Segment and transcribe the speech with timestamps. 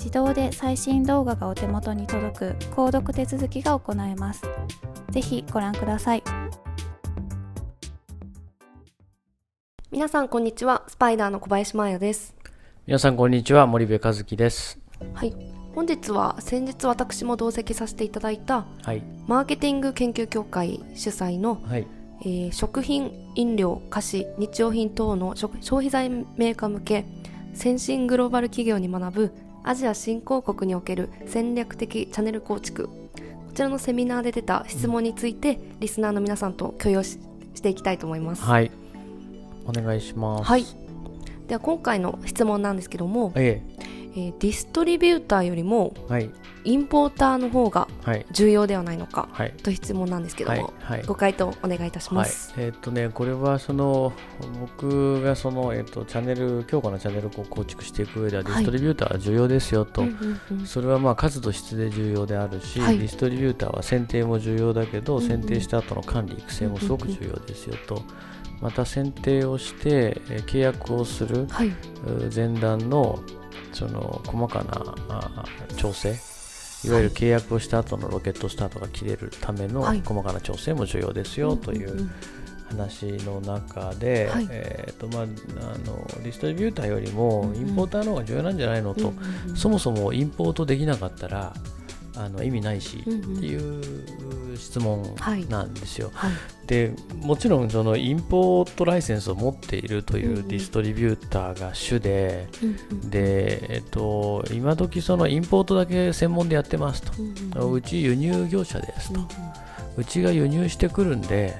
[0.00, 4.42] 自動で最新動画がお手元に届く購読手続きが行えます。
[5.10, 6.22] ぜひご覧ください。
[9.90, 12.34] 皆さんこんにちは、スパイダーの小林真彩です。
[12.86, 14.78] 皆さんこんにちは、森部和樹です。
[15.12, 15.36] はい、
[15.74, 21.86] 本日は先日私も同席させていただいた、はい、マーケティング研究協会主催の、はい
[22.22, 27.04] えー、食品、飲料、菓子、日用品等の消費財メーカー向け
[27.52, 32.88] 先進グローバル企業に学ぶアジア新興国における戦略的チャンネル構築。
[32.88, 32.92] こ
[33.54, 37.18] ちらのセミナーで出た質問について、リスナーの皆さんと共有し
[37.62, 38.42] ていきたいと思います。
[38.42, 38.70] はい。
[39.66, 40.44] お願いします。
[40.44, 40.89] はい
[41.50, 43.90] では今回の質問なんですけども、ええ。
[44.12, 46.30] えー、ディストリビューターよりも、はい、
[46.64, 47.86] インポーターの方が
[48.32, 52.52] 重要ではないのか、はい、と質問なんですけども、はい、ご回答お願いいたします。
[52.56, 54.12] えー、っとね、これはその
[54.60, 60.04] 僕がその、えー、っとチャンネル強化のチャンネルを構築していく上ではディストリビューターは重要ですよと、
[60.66, 68.02] それはまあ数と質で重要であるし、ディストリビューターは選定も重要だけど、選定した後の管理育成もすごく重要ですよと。
[68.60, 71.48] また選定をして契約をする
[72.34, 73.20] 前段の
[73.72, 75.44] その細かな
[75.76, 76.10] 調整
[76.84, 82.10] いわゆる契約をした後のロケットスタートが切れるための細かな調整も重要ですよという
[82.70, 85.26] 話の中で、はい、えーとまあ、あ
[85.78, 89.12] のディストリビューターよりもインポーターの方が重要なんじゃないのと、
[89.54, 91.52] そもそもインポートできなかったら
[92.16, 95.02] あの意味ないしっていう質問
[95.48, 96.10] なんですよ。
[96.14, 96.40] はいはい、
[96.70, 102.46] でもちろんそのインポートライセンスを持っているというディストリビューターが主で、
[103.10, 107.02] で、えっと、今時そのインポートだけ専門でやってます
[107.50, 109.18] と、うち輸入業者ですと、
[109.96, 111.58] うちが輸入してくるんで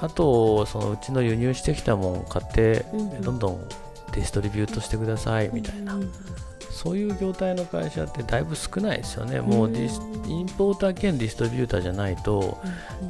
[0.00, 2.84] あとそのうちの輸入してきたもん買って
[3.22, 3.68] どんどん
[4.14, 5.96] ディストリビュートしてくださいみたいな。
[6.74, 12.58] そういう業態の会社ってだいぶ少ないですよね、もうディスインポーター兼ディストリビューターじゃないと、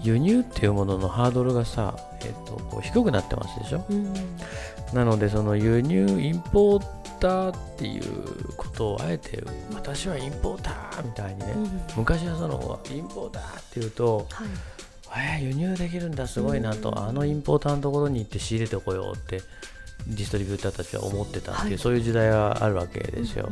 [0.03, 3.87] 輸入っていうもののハードルがさ、えー、とこう低くなってますでしょ、
[4.93, 6.85] なので、その輸入、インポー
[7.21, 9.43] ターっていうことをあえて、
[9.73, 11.55] 私はインポーターみたいにね、
[11.97, 14.27] 昔はそのインポーターっていうと、
[15.09, 19.41] はい、えー、輸入できるんだ、すごいなと、あのインポーターのところに行って仕入れてこようって
[20.07, 23.49] ディストリビューターたちは思ってたっていう、はい、そういう時代はあるわけですよ、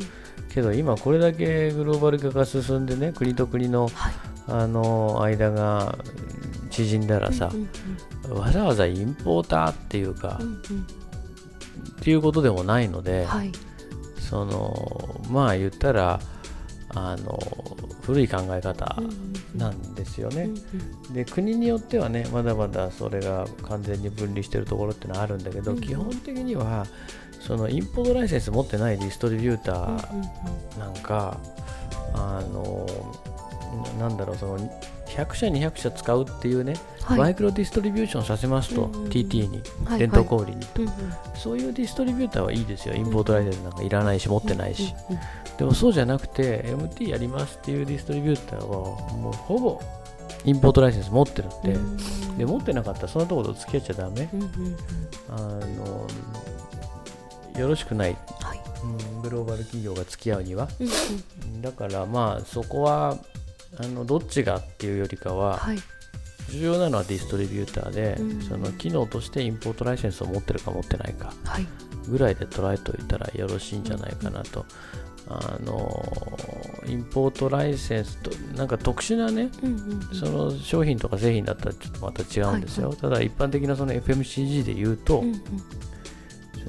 [0.53, 4.12] けど今これだけグローバル化が進んでね国と国のはい、
[4.49, 5.99] あの間が
[6.71, 7.50] 縮んだらさ、
[8.29, 10.41] わざわざインポーターっていうか、
[12.00, 13.53] っていうことでもないので、はい、
[14.19, 16.21] そのまあ言ったら
[16.94, 17.39] あの
[18.03, 18.97] 古い考え方
[19.55, 20.51] なんですよね。
[21.13, 26.87] で国によってはねまだまだそれが完全に分離してるところってのはあるんだけど、基本的には
[27.41, 31.39] そのインポートライセンス持ってないディストリビューターなんか、
[32.15, 32.87] あの
[33.99, 34.81] なんだろうその
[35.17, 40.93] 100社200社使うっていうね、はい、マイクロディストリビューションさせますと、うんうん、TT に、はい、伝統小売に、はいは
[41.35, 42.94] い、そういうディストリビューターはいいですよ。
[42.94, 48.69] インポートライセンスなんかいらないし持ってないし、うんうん、でもそうじゃなくて MT やりますっていうディストリビューターは
[49.12, 49.81] もうほぼ
[50.44, 54.49] インポートライセンス持ってるんで、うん、で持ってなかったらそんなところと付き合っちゃだめ、うんうん、
[55.31, 55.37] あ
[57.55, 58.61] のよろしくない、はい。
[58.82, 60.69] うん、グローバル企業が付き合うには、
[61.61, 63.17] だからまあそこは
[63.79, 65.79] あのどっちがっていうよりかは、はい、
[66.51, 71.33] 重要なのはディストリビューターで、うん、その機能としてインポートライセンスを持ってるか持ってないか
[72.09, 74.65] ぐらいで捉えておいたらよろしいんじゃないかなと。
[75.29, 76.05] あの
[76.87, 79.51] インポートライセンスとなんか特殊なね、
[80.13, 85.35] その商品とか製品だったらちょっとまた違うんですよ、はいはい、ただ一般的なその FMCG で言うと、うんうん、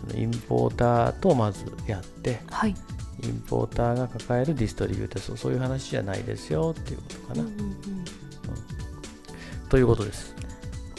[0.10, 2.76] そのインポーターとまずやって、はい、
[3.24, 7.42] インポーターが抱えるディストリビューターそういう話じゃないですよっていうことかな。
[7.42, 7.76] うんうんうんうん、
[9.70, 10.36] ということです。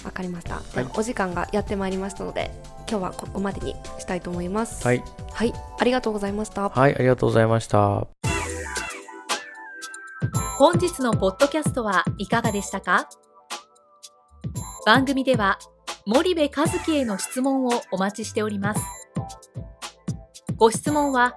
[0.05, 2.50] わかりました、はい、お時間がやってまいりましたので
[2.88, 4.87] 今日はここまでにしたいと思います。
[4.87, 6.69] はい、はい、ありがとうございました。
[6.69, 8.06] はい、ありがとうございました。
[10.59, 13.09] 本日のポッドキャストはいかがでしたか？
[14.87, 15.59] 番組では
[16.06, 18.81] 森部和樹への質問をお待ちしております。
[20.56, 21.37] ご質問は